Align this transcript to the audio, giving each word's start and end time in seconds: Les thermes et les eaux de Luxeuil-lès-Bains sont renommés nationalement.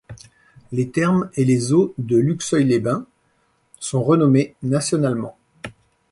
Les 0.71 0.89
thermes 0.89 1.29
et 1.35 1.45
les 1.45 1.73
eaux 1.73 1.93
de 1.99 2.17
Luxeuil-lès-Bains 2.17 3.05
sont 3.79 4.01
renommés 4.01 4.55
nationalement. 4.63 5.37